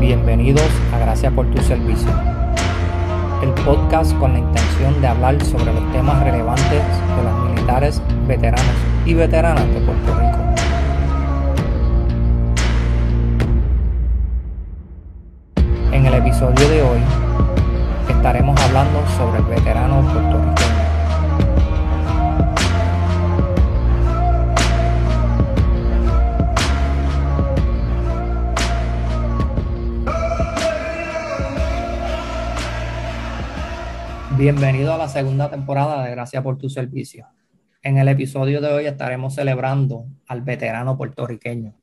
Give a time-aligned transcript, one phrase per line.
[0.00, 0.62] Bienvenidos
[0.94, 2.08] a Gracias por tu servicio,
[3.42, 8.64] el podcast con la intención de hablar sobre los temas relevantes de los militares, veteranos
[9.04, 10.31] y veteranas de Puerto Rico.
[16.32, 17.00] Episodio de hoy
[18.08, 20.72] estaremos hablando sobre el veterano puertorriqueño.
[34.38, 37.26] Bienvenido a la segunda temporada de Gracias por tu servicio.
[37.82, 41.81] En el episodio de hoy estaremos celebrando al veterano puertorriqueño.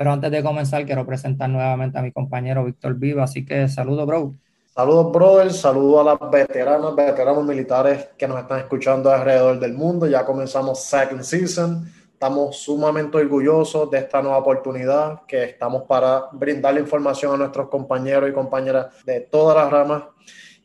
[0.00, 4.06] Pero antes de comenzar, quiero presentar nuevamente a mi compañero Víctor Viva, así que saludo,
[4.06, 4.34] bro.
[4.74, 5.52] Saludos, brother.
[5.52, 10.06] Saludos a las veteranas, veteranos militares que nos están escuchando alrededor del mundo.
[10.06, 11.86] Ya comenzamos second season.
[12.14, 17.68] Estamos sumamente orgullosos de esta nueva oportunidad que estamos para brindar la información a nuestros
[17.68, 20.04] compañeros y compañeras de todas las ramas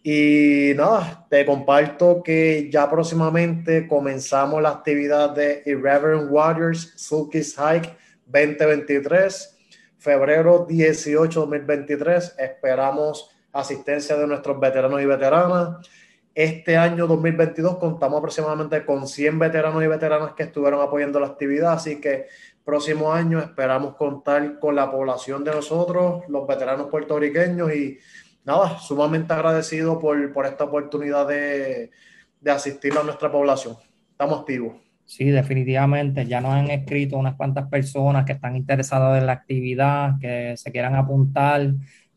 [0.01, 8.04] y nada, te comparto que ya próximamente comenzamos la actividad de Irreverent Waters Sulky's Hike
[8.25, 9.57] 2023,
[9.97, 12.35] febrero 18 2023.
[12.37, 15.87] Esperamos asistencia de nuestros veteranos y veteranas.
[16.33, 21.73] Este año 2022 contamos aproximadamente con 100 veteranos y veteranas que estuvieron apoyando la actividad,
[21.73, 22.27] así que
[22.65, 27.99] próximo año esperamos contar con la población de nosotros, los veteranos puertorriqueños y
[28.43, 31.91] nada, sumamente agradecido por, por esta oportunidad de,
[32.41, 33.77] de, asistir a nuestra población.
[34.11, 34.84] Estamos activos.
[35.05, 36.25] Sí, definitivamente.
[36.25, 40.71] Ya nos han escrito unas cuantas personas que están interesadas en la actividad, que se
[40.71, 41.73] quieran apuntar.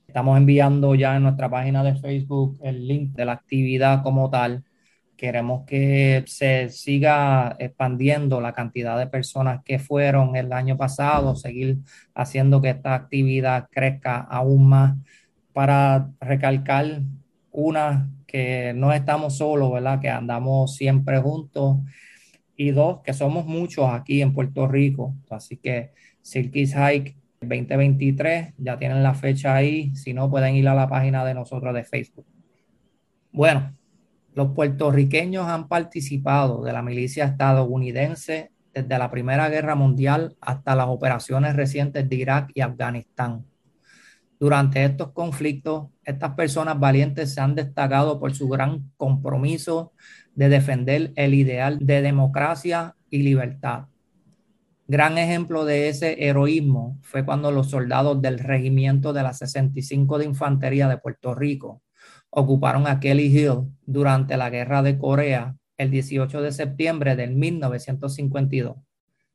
[0.06, 4.64] Estamos enviando ya en nuestra página de Facebook el link de la actividad como tal.
[5.16, 11.78] Queremos que se siga expandiendo la cantidad de personas que fueron el año pasado, seguir
[12.15, 14.97] haciendo que esta actividad crezca aún más
[15.53, 17.03] para recalcar
[17.50, 20.00] una, que no estamos solos, ¿verdad?
[20.00, 21.78] Que andamos siempre juntos.
[22.61, 25.15] Y dos, que somos muchos aquí en Puerto Rico.
[25.31, 29.95] Así que Silky's Hike 2023, ya tienen la fecha ahí.
[29.95, 32.27] Si no, pueden ir a la página de nosotros de Facebook.
[33.31, 33.77] Bueno,
[34.35, 40.89] los puertorriqueños han participado de la milicia estadounidense desde la Primera Guerra Mundial hasta las
[40.89, 43.45] operaciones recientes de Irak y Afganistán.
[44.41, 49.93] Durante estos conflictos, estas personas valientes se han destacado por su gran compromiso
[50.38, 53.87] de defender el ideal de democracia y libertad.
[54.87, 60.27] Gran ejemplo de ese heroísmo fue cuando los soldados del regimiento de la 65 de
[60.27, 61.82] Infantería de Puerto Rico
[62.31, 68.77] ocuparon a Kelly Hill durante la Guerra de Corea el 18 de septiembre de 1952,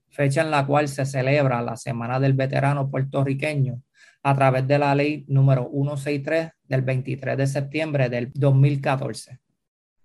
[0.10, 3.82] fecha en la cual se celebra la Semana del Veterano Puertorriqueño
[4.24, 9.43] a través de la ley número 163 del 23 de septiembre del 2014.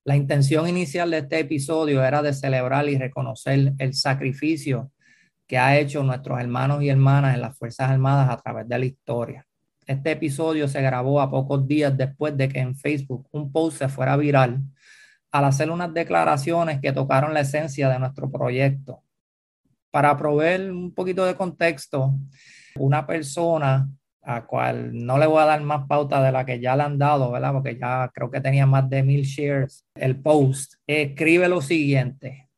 [0.08, 4.90] La intención inicial de este episodio era de celebrar y reconocer el sacrificio
[5.46, 8.86] que ha hecho nuestros hermanos y hermanas en las Fuerzas Armadas a través de la
[8.86, 9.46] historia.
[9.86, 13.88] Este episodio se grabó a pocos días después de que en Facebook un post se
[13.90, 14.62] fuera viral
[15.30, 19.02] al hacer unas declaraciones que tocaron la esencia de nuestro proyecto.
[19.90, 22.14] Para proveer un poquito de contexto,
[22.76, 23.86] una persona
[24.22, 26.98] a cual no le voy a dar más pauta de la que ya le han
[26.98, 27.52] dado, ¿verdad?
[27.52, 30.74] Porque ya creo que tenía más de mil shares el post.
[30.86, 32.48] Escribe lo siguiente.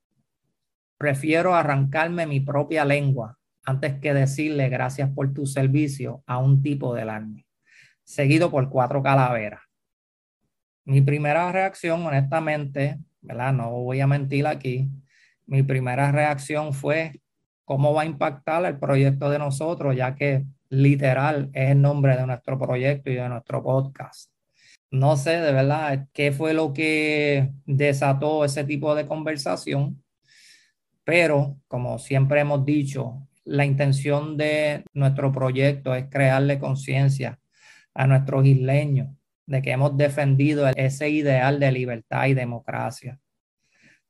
[0.98, 6.94] Prefiero arrancarme mi propia lengua antes que decirle gracias por tu servicio a un tipo
[6.94, 7.46] del army,
[8.04, 9.60] seguido por cuatro calaveras.
[10.84, 13.52] Mi primera reacción, honestamente, ¿verdad?
[13.52, 14.90] No voy a mentir aquí.
[15.46, 17.20] Mi primera reacción fue
[17.64, 22.26] cómo va a impactar el proyecto de nosotros, ya que literal es el nombre de
[22.26, 24.30] nuestro proyecto y de nuestro podcast.
[24.90, 30.02] No sé de verdad qué fue lo que desató ese tipo de conversación,
[31.04, 37.38] pero como siempre hemos dicho, la intención de nuestro proyecto es crearle conciencia
[37.94, 39.08] a nuestros isleños
[39.46, 43.18] de que hemos defendido ese ideal de libertad y democracia.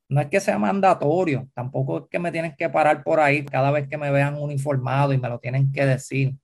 [0.08, 3.70] No es que sea mandatorio, tampoco es que me tienen que parar por ahí cada
[3.70, 6.34] vez que me vean uniformado y me lo tienen que decir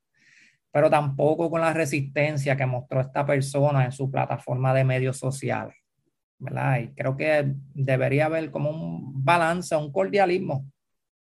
[0.76, 5.75] pero tampoco con la resistencia que mostró esta persona en su plataforma de medios sociales.
[6.38, 6.81] ¿verdad?
[6.81, 10.67] Y creo que debería haber como un balance, un cordialismo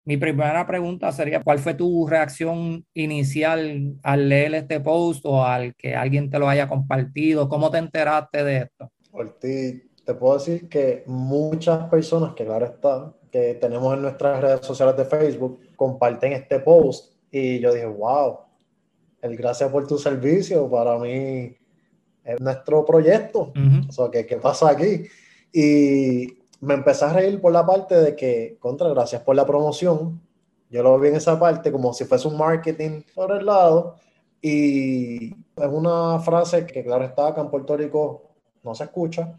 [0.05, 5.77] Mi primera pregunta sería, ¿cuál fue tu reacción inicial al leer este post o al
[5.77, 7.49] que alguien te lo haya compartido?
[7.49, 8.91] ¿Cómo te enteraste de esto?
[9.13, 14.67] Ortiz, te puedo decir que muchas personas, que claro está, que tenemos en nuestras redes
[14.67, 18.46] sociales de Facebook, comparten este post y yo dije, wow,
[19.27, 21.57] el gracias por tu servicio, para mí
[22.25, 23.53] es nuestro proyecto.
[23.89, 25.05] O sea, ¿qué, ¿qué pasa aquí?
[25.53, 30.21] Y me empecé a reír por la parte de que, contra, gracias por la promoción.
[30.71, 33.97] Yo lo vi en esa parte como si fuese un marketing por el lado.
[34.43, 38.31] Y es una frase que, claro está, acá en Puerto Rico
[38.63, 39.35] no se escucha.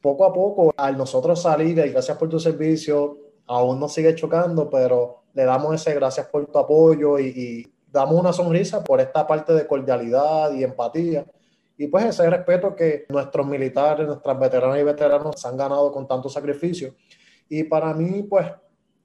[0.00, 4.68] Poco a poco, al nosotros salir y gracias por tu servicio, aún nos sigue chocando,
[4.68, 9.26] pero le damos ese gracias por tu apoyo y, y damos una sonrisa por esta
[9.26, 11.24] parte de cordialidad y empatía
[11.76, 16.28] y pues ese respeto que nuestros militares, nuestras veteranas y veteranos han ganado con tanto
[16.28, 16.94] sacrificio.
[17.48, 18.46] Y para mí, pues,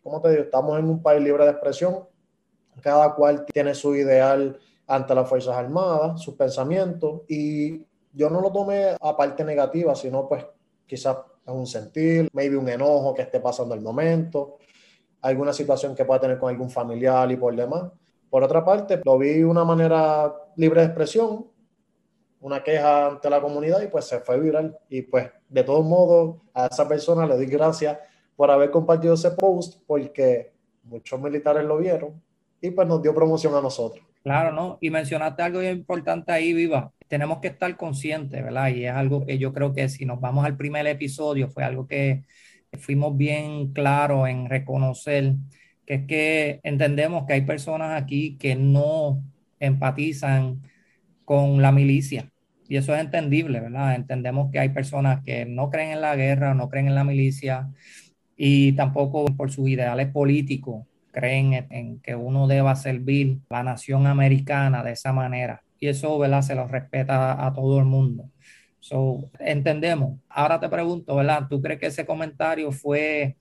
[0.04, 2.08] como te digo, estamos en un país libre de expresión.
[2.82, 7.22] Cada cual tiene su ideal ante las Fuerzas Armadas, sus pensamientos.
[7.28, 10.46] Y yo no lo tomé a parte negativa, sino pues
[10.86, 14.58] quizás es un sentir, maybe un enojo que esté pasando el momento,
[15.22, 17.92] alguna situación que pueda tener con algún familiar y por demás.
[18.30, 21.48] Por otra parte, lo vi de una manera libre de expresión,
[22.42, 24.78] una queja ante la comunidad y pues se fue viral.
[24.90, 27.98] Y pues de todos modos a esa persona le doy gracias
[28.36, 30.52] por haber compartido ese post porque
[30.84, 32.22] muchos militares lo vieron
[32.62, 34.06] y pues nos dio promoción a nosotros.
[34.24, 34.78] Claro, ¿no?
[34.82, 36.92] Y mencionaste algo importante ahí, Viva.
[37.08, 38.68] Tenemos que estar conscientes, ¿verdad?
[38.70, 41.88] Y es algo que yo creo que si nos vamos al primer episodio, fue algo
[41.88, 42.26] que
[42.78, 45.36] fuimos bien claros en reconocer,
[45.88, 49.24] que es que entendemos que hay personas aquí que no
[49.60, 50.62] empatizan
[51.26, 52.30] con la milicia.
[52.68, 53.96] Y eso es entendible, ¿verdad?
[53.96, 57.70] Entendemos que hay personas que no creen en la guerra, no creen en la milicia
[58.36, 64.08] y tampoco por sus ideales políticos creen en, que uno deba servir a la nación
[64.08, 65.64] americana de esa manera.
[65.80, 66.42] Y eso, ¿verdad?
[66.42, 68.30] Se lo respeta a, todo el mundo.
[68.80, 70.20] So, entendemos.
[70.30, 71.48] Ahora te pregunto, ¿verdad?
[71.50, 73.38] ¿Tú crees que ese comentario fue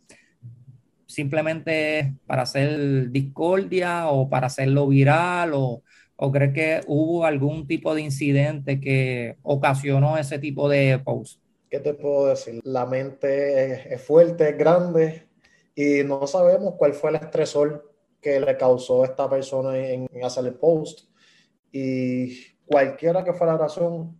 [1.06, 5.82] simplemente para hacer discordia o para hacerlo viral o,
[6.16, 11.40] ¿O crees que hubo algún tipo de incidente que ocasionó ese tipo de post?
[11.70, 12.60] ¿Qué te puedo decir?
[12.64, 15.28] La mente es, fuerte, es grande
[15.74, 20.46] y no sabemos cuál fue el estresor que le causó a esta persona en, hacer
[20.46, 21.10] el post.
[21.70, 24.18] Y cualquiera que fuera la razón,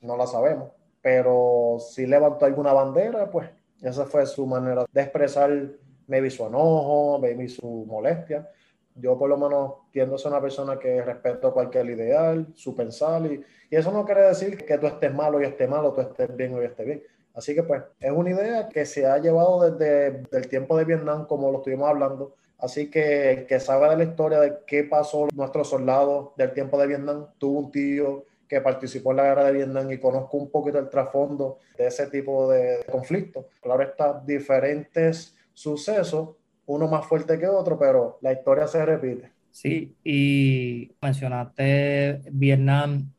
[0.00, 0.72] no la sabemos.
[1.00, 3.48] Pero si levantó alguna bandera, pues
[3.80, 5.70] esa fue su manera de expresar
[6.06, 8.48] maybe su enojo, maybe su molestia
[8.96, 13.24] yo por lo menos tiendo a ser una persona que respeto cualquier ideal, su pensar,
[13.26, 16.34] y, y, eso no quiere decir que tú estés malo y esté malo, tú estés
[16.34, 17.02] bien o esté bien.
[17.34, 21.26] Así que pues es una idea que se ha llevado desde el tiempo de Vietnam,
[21.26, 22.34] como lo estuvimos hablando.
[22.58, 26.80] Así que el que sabe de la historia de qué pasó nuestros soldados del tiempo
[26.80, 30.50] de Vietnam, tuvo un tío que participó en la guerra de Vietnam y conozco un
[30.50, 33.48] poquito el trasfondo de ese tipo de conflicto.
[33.60, 36.36] Claro, está diferentes sucesos
[36.66, 39.30] uno más fuerte que otro, pero la historia se repite.
[39.50, 43.10] Sí, y mencionaste Vietnam,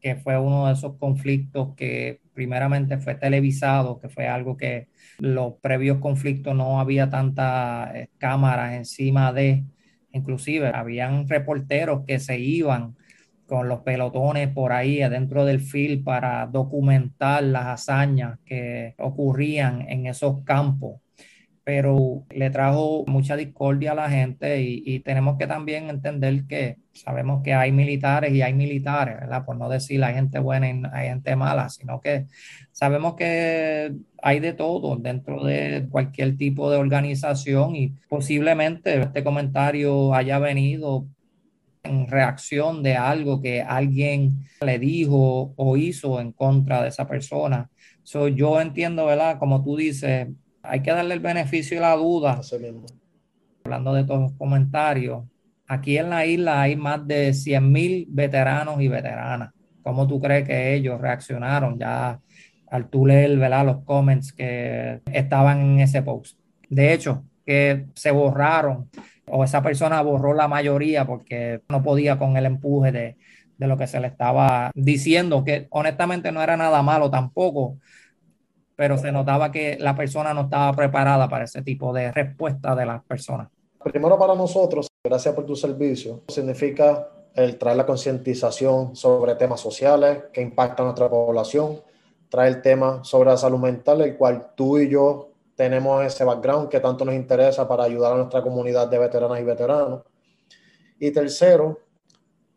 [0.00, 4.88] que fue uno de esos conflictos que primeramente fue televisado, que fue algo que
[5.18, 9.62] los previos conflictos no había tantas eh, cámaras encima de,
[10.10, 12.96] inclusive habían reporteros que se iban
[13.46, 20.06] con los pelotones por ahí adentro del field para documentar las hazañas que ocurrían en
[20.06, 21.00] esos campos
[21.64, 27.42] pero le trajo mucha discordia a la gente y, tenemos que también entender que sabemos
[27.42, 29.44] que hay militares y hay militares, ¿verdad?
[29.44, 32.26] Por no decir hay gente buena y hay gente mala, sino que
[32.72, 40.14] sabemos que hay de todo dentro de cualquier tipo de organización y posiblemente este comentario
[40.14, 41.06] haya venido
[41.82, 47.70] en reacción de algo que alguien le dijo o hizo en contra de esa persona.
[48.02, 49.38] So, yo entiendo, ¿verdad?
[49.38, 50.28] Como tú dices,
[50.62, 52.40] hay que darle el beneficio de la duda.
[53.64, 55.24] Hablando de todos los comentarios,
[55.66, 59.52] aquí en la isla hay más de 100 mil veteranos y veteranas.
[59.82, 62.20] ¿Cómo tú crees que ellos reaccionaron ya
[62.70, 66.38] al tú leer los comments que estaban en ese post?
[66.68, 68.88] De hecho, que se borraron
[69.26, 73.16] o esa persona borró la mayoría porque no podía con el empuje de,
[73.60, 77.78] de lo que se le estaba diciendo, que honestamente no era nada malo tampoco,
[78.80, 82.86] pero se notaba que la persona no estaba preparada para ese tipo de respuesta de
[82.86, 83.48] las personas.
[83.84, 90.22] Primero para nosotros, gracias por tu servicio, significa el traer la concientización sobre temas sociales
[90.32, 91.82] que impactan a nuestra población,
[92.30, 96.70] traer el tema sobre la salud mental, el cual tú y yo tenemos ese background
[96.70, 100.04] que tanto nos interesa para ayudar a nuestra comunidad de veteranas y veteranos.
[100.98, 101.80] Y tercero,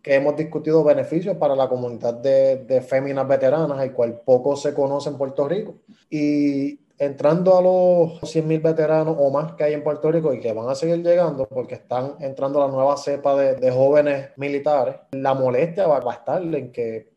[0.03, 4.73] que hemos discutido beneficios para la comunidad de, de féminas veteranas, el cual poco se
[4.73, 5.75] conoce en Puerto Rico.
[6.09, 10.51] Y entrando a los 100.000 veteranos o más que hay en Puerto Rico y que
[10.51, 15.33] van a seguir llegando porque están entrando la nueva cepa de, de jóvenes militares, la
[15.33, 17.13] molestia va, a estar en que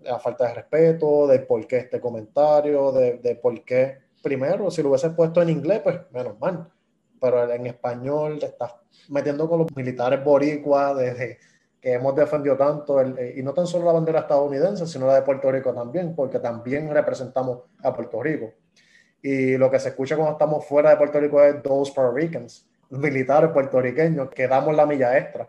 [0.00, 4.82] la falta de respeto, de por qué este comentario, de, de por qué, primero, si
[4.82, 6.70] lo hubiese puesto en inglés, pues menos mal,
[7.20, 8.74] pero en español te estás
[9.10, 11.38] metiendo con los militares boricuas desde
[11.80, 15.14] que hemos defendido tanto, el, eh, y no tan solo la bandera estadounidense, sino la
[15.14, 18.52] de Puerto Rico también, porque también representamos a Puerto Rico.
[19.22, 22.66] Y lo que se escucha cuando estamos fuera de Puerto Rico es those Puerto Ricans,
[22.90, 25.48] militares puertorriqueños, que damos la milla extra.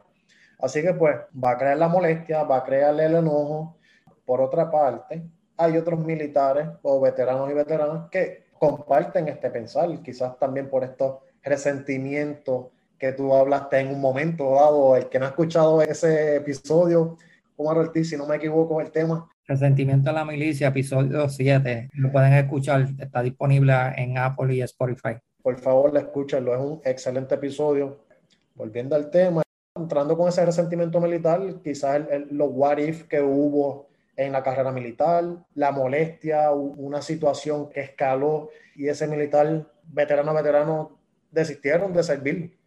[0.59, 3.77] Así que pues va a crear la molestia, va a crearle el enojo.
[4.25, 5.23] Por otra parte,
[5.57, 11.17] hay otros militares o veteranos y veteranas que comparten este pensar, quizás también por estos
[11.41, 12.67] resentimientos
[13.01, 17.17] que tú hablaste en un momento dado, el que no ha escuchado ese episodio,
[17.55, 21.89] Omar Ortiz, si no me equivoco, el tema, Resentimiento a la milicia, episodio 7.
[21.93, 25.15] Lo pueden escuchar, está disponible en Apple y Spotify.
[25.41, 28.05] Por favor, escúchenlo, es un excelente episodio.
[28.53, 29.41] Volviendo al tema,
[29.75, 34.71] entrando con ese resentimiento militar, quizás el, los what if que hubo en la carrera
[34.71, 40.99] militar, la molestia, una situación que escaló y ese militar, veterano veterano,
[41.31, 42.60] desistieron de servir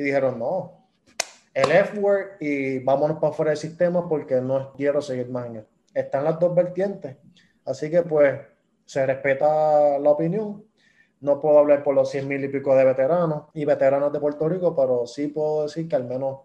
[0.00, 0.86] y dijeron no,
[1.52, 5.80] el F-word y vámonos para fuera del sistema porque no quiero seguir más en esto
[5.94, 7.16] están las dos vertientes.
[7.64, 8.40] Así que pues
[8.84, 10.64] se respeta la opinión.
[11.20, 14.48] No puedo hablar por los 100 mil y pico de veteranos y veteranos de Puerto
[14.48, 16.40] Rico, pero sí puedo decir que al menos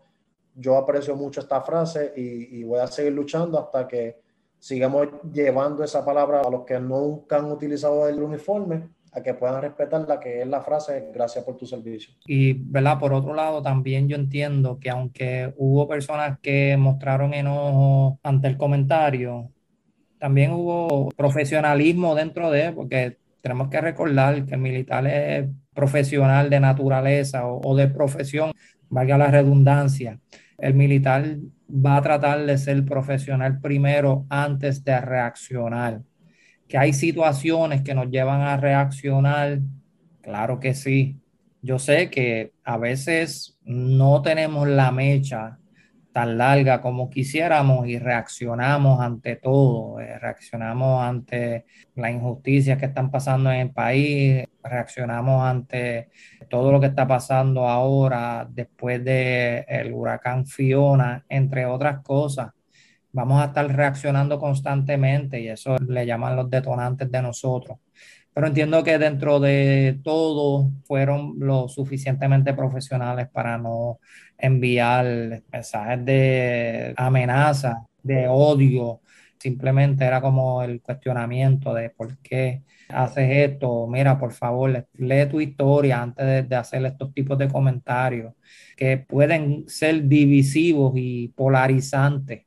[0.53, 4.21] yo aprecio mucho esta frase y, voy a seguir luchando hasta que
[4.59, 9.62] sigamos llevando esa palabra a los que nunca han utilizado el uniforme, a que puedan
[9.62, 12.13] respetar la que es la frase gracias por tu servicio.
[12.25, 13.00] Y, ¿verdad?
[13.00, 18.57] Por otro lado, también yo entiendo que aunque hubo personas que mostraron enojo ante el
[18.57, 19.50] comentario,
[20.19, 26.60] también hubo profesionalismo dentro de, porque tenemos que recordar que el militar es profesional de
[26.60, 28.51] naturaleza o, o de profesión,
[28.89, 30.19] valga la redundancia.
[30.57, 31.38] El militar
[31.69, 36.01] va a tratar de ser profesional primero antes de reaccionar
[36.67, 39.60] que hay situaciones que nos llevan a reaccionar,
[40.22, 41.19] claro que sí.
[41.62, 45.60] Yo sé que a veces no tenemos la mecha
[46.13, 53.12] tan larga como quisiéramos y reaccionamos ante todo, eh, reaccionamos ante la injusticia que están
[53.12, 56.10] pasando en el país, reaccionamos ante
[56.50, 62.51] todo lo que está pasando ahora después del el huracán Fiona, entre otras cosas
[63.15, 67.79] vamos a estar reaccionando constantemente y eso le llaman los detonantes de nosotros.
[68.34, 74.00] Pero entiendo que dentro de todo fueron lo suficientemente profesionales para no
[74.38, 79.01] enviar mensajes de amenaza, de odio.
[79.39, 83.88] Simplemente era como el cuestionamiento de por qué haces esto.
[83.88, 88.34] Mira, por favor, lee tu historia antes de, hacer estos tipos de comentarios
[88.75, 92.44] que pueden ser divisivos y polarizantes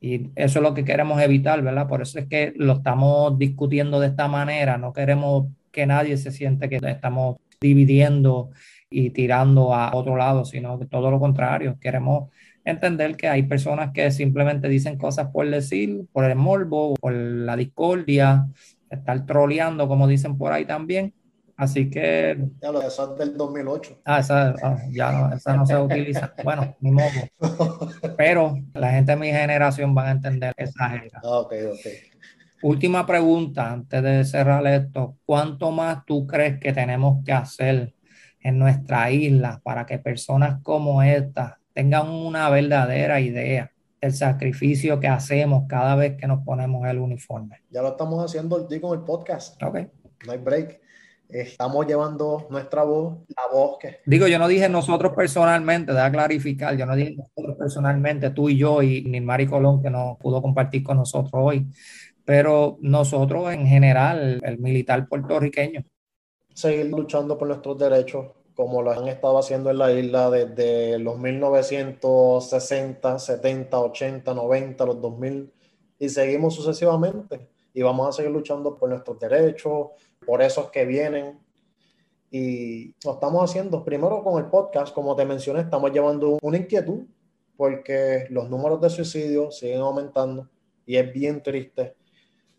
[0.00, 1.88] y eso es lo que queremos evitar, ¿verdad?
[1.88, 4.78] Por eso es que lo estamos discutiendo de esta manera.
[4.78, 8.50] No queremos que nadie se siente que estamos dividiendo
[8.90, 11.78] y tirando a otro lado, sino que todo lo contrario.
[11.80, 12.30] Queremos
[12.64, 17.56] entender que hay personas que simplemente dicen cosas por decir, por el morbo, por la
[17.56, 18.46] discordia,
[18.90, 21.12] estar troleando, como dicen por ahí también.
[21.58, 22.38] Así que.
[22.62, 24.02] Ya lo esa es del 2008.
[24.04, 26.32] Ah, esa, ah, ya no, esa no se utiliza.
[26.44, 27.10] Bueno, ni modo.
[28.16, 31.20] Pero la gente de mi generación van a entender esa era.
[31.24, 31.86] Ah, ok, ok.
[32.62, 35.16] Última pregunta antes de cerrar esto.
[35.26, 37.92] ¿Cuánto más tú crees que tenemos que hacer
[38.40, 45.08] en nuestra isla para que personas como esta tengan una verdadera idea del sacrificio que
[45.08, 47.62] hacemos cada vez que nos ponemos el uniforme?
[47.68, 49.60] Ya lo estamos haciendo el con el podcast.
[49.60, 49.78] Ok.
[50.24, 50.87] No hay break
[51.28, 53.98] estamos llevando nuestra voz, la voz que...
[54.06, 58.56] Digo, yo no dije nosotros personalmente, da clarificar, yo no dije nosotros personalmente, tú y
[58.56, 61.66] yo y Nilmari Colón, que no pudo compartir con nosotros hoy,
[62.24, 65.84] pero nosotros en general, el militar puertorriqueño.
[66.52, 71.18] Seguir luchando por nuestros derechos, como lo han estado haciendo en la isla desde los
[71.18, 75.52] 1960, 70, 80, 90, los 2000,
[76.00, 77.48] y seguimos sucesivamente.
[77.72, 79.88] Y vamos a seguir luchando por nuestros derechos,
[80.28, 81.38] por esos que vienen.
[82.30, 87.06] Y lo estamos haciendo primero con el podcast, como te mencioné, estamos llevando una inquietud
[87.56, 90.50] porque los números de suicidio siguen aumentando
[90.84, 91.96] y es bien triste.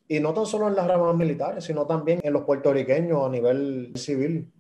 [0.07, 3.91] Y no tan solo en las ramas militares, sino también en los puertorriqueños a nivel
[3.95, 4.51] civil.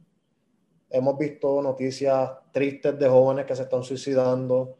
[0.91, 4.75] hemos visto noticias tristes de jóvenes que se están suicidando,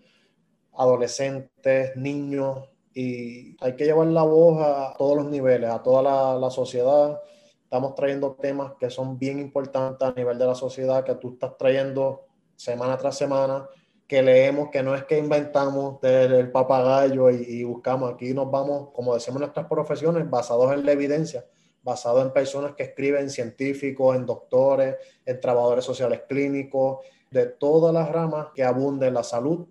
[0.74, 6.36] adolescentes, niños, y hay que llevar la voz a todos los niveles, a toda la,
[6.40, 7.20] la sociedad.
[7.70, 11.56] Estamos trayendo temas que son bien importantes a nivel de la sociedad, que tú estás
[11.56, 13.70] trayendo semana tras semana,
[14.08, 19.14] que leemos, que no es que inventamos del papagayo y, buscamos, aquí nos vamos, como
[19.14, 21.46] decimos nuestras profesiones, basados en la evidencia,
[21.84, 28.10] basados en personas que escriben, científicos, en doctores, en trabajadores sociales clínicos, de todas las
[28.10, 29.68] ramas que abunden la salud.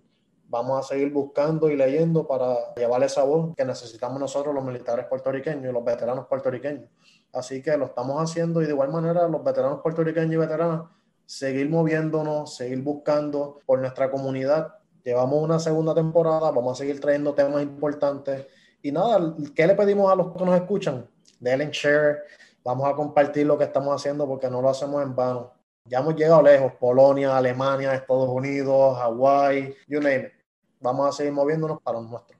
[0.47, 5.05] Vamos a seguir buscando y leyendo para llevar esa voz que necesitamos nosotros los militares
[5.07, 6.85] puertorriqueños y los veteranos puertorriqueños.
[7.33, 10.81] Así que lo estamos haciendo y de igual manera los veteranos puertorriqueños y veteranas
[11.29, 14.73] seguir moviéndonos, seguir buscando por nuestra comunidad.
[15.03, 18.47] Llevamos una segunda temporada, vamos a seguir trayendo temas importantes.
[18.81, 21.07] Y nada, ¿qué le pedimos a los que nos escuchan?
[21.39, 22.23] Denle share,
[22.63, 25.53] vamos a compartir lo que estamos haciendo porque no lo hacemos en vano.
[25.85, 30.33] Ya hemos llegado lejos, Polonia, Alemania, Estados Unidos, Hawái, you name it.
[30.79, 32.38] Vamos a seguir moviéndonos para nosotros.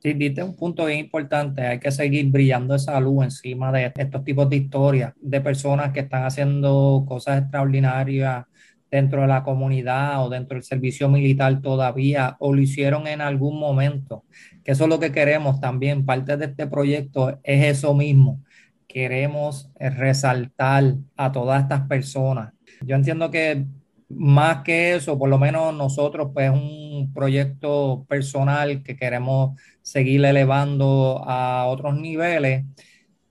[0.00, 1.62] Sí, diste un punto bien importante.
[1.62, 6.00] Hay que seguir brillando esa luz encima de estos tipos de historias de personas que
[6.00, 8.44] están haciendo cosas extraordinarias
[8.90, 13.58] dentro de la comunidad o dentro del servicio militar todavía o lo hicieron en algún
[13.58, 14.24] momento.
[14.64, 16.06] Que eso es lo que queremos también.
[16.06, 18.44] Parte de este proyecto es eso mismo.
[18.86, 22.52] Queremos resaltar a todas estas personas.
[22.82, 23.66] Yo entiendo que
[24.08, 31.22] más que eso, por lo menos nosotros, pues un proyecto personal que queremos seguir elevando
[31.26, 32.64] a otros niveles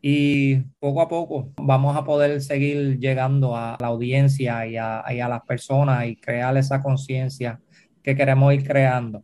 [0.02, 5.20] y poco a poco vamos a poder seguir llegando a la audiencia y a, y
[5.20, 7.60] a las personas y crear esa conciencia
[8.04, 9.24] que queremos ir creando.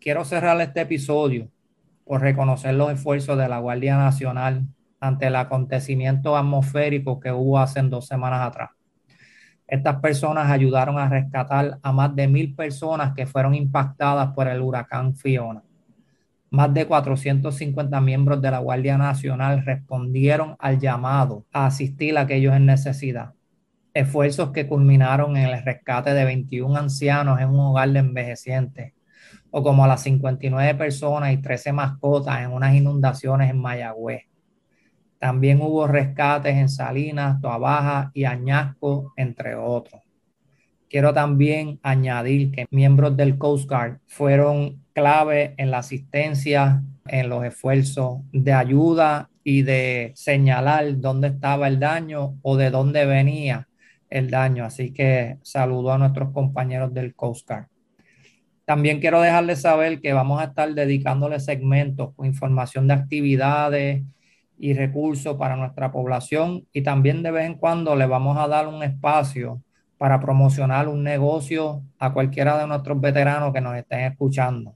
[0.00, 1.50] Quiero cerrar este episodio
[2.04, 4.66] por reconocer los esfuerzos de la Guardia Nacional
[5.00, 8.75] ante el acontecimiento atmosférico que hubo hace dos semanas atrás.
[9.66, 14.60] Estas personas ayudaron a rescatar a más de mil personas que fueron impactadas por el
[14.60, 15.62] huracán Fiona.
[16.50, 22.54] Más de 450 miembros de la Guardia Nacional respondieron al llamado a asistir a aquellos
[22.54, 23.34] en necesidad.
[23.92, 28.92] Esfuerzos que culminaron en el rescate de 21 ancianos en un hogar de envejecientes,
[29.50, 34.26] o como a las 59 personas y 13 mascotas en unas inundaciones en Mayagüez
[35.18, 40.02] también hubo rescates en Salinas, Toabaja y Añasco, entre otros.
[40.88, 47.44] Quiero también añadir que miembros del Coast Guard fueron clave en la asistencia, en los
[47.44, 53.68] esfuerzos de ayuda y de señalar dónde estaba el daño o de dónde venía
[54.10, 54.64] el daño.
[54.64, 57.66] Así que saludo a nuestros compañeros del Coast Guard.
[58.64, 64.02] También quiero dejarles saber que vamos a estar dedicándole segmentos con información de actividades,
[64.58, 68.66] y recursos para nuestra población y también de vez en cuando le vamos a dar
[68.68, 69.62] un espacio
[69.98, 74.74] para promocionar un negocio a cualquiera de nuestros veteranos que nos estén escuchando.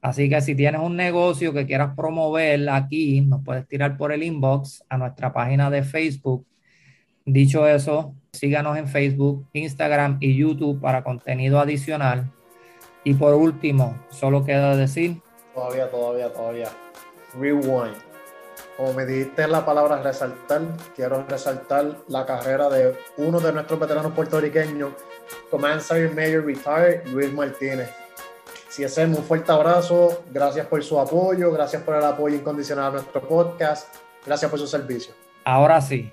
[0.00, 4.22] Así que si tienes un negocio que quieras promover aquí, nos puedes tirar por el
[4.22, 6.46] inbox a nuestra página de Facebook.
[7.24, 12.30] Dicho eso, síganos en Facebook, Instagram y YouTube para contenido adicional.
[13.02, 15.20] Y por último, solo queda decir...
[15.54, 16.68] Todavía, todavía, todavía.
[17.38, 18.05] Rewind
[18.76, 20.62] como me dijiste la palabra resaltar,
[20.94, 24.92] quiero resaltar la carrera de uno de nuestros veteranos puertorriqueños,
[25.50, 27.90] Command Sergeant Major Retired, Luis Martínez.
[28.68, 32.90] Si es un fuerte abrazo, gracias por su apoyo, gracias por el apoyo incondicional a
[32.90, 33.94] nuestro podcast,
[34.26, 35.14] gracias por su servicio.
[35.44, 36.12] Ahora sí,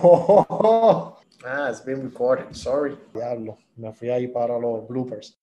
[1.42, 2.98] Ah, it's been recorded, sorry.
[3.14, 5.39] Diablo, me fui ahí para los bloopers.